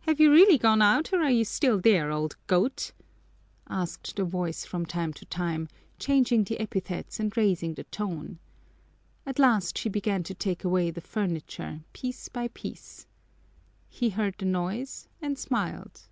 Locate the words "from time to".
4.64-5.24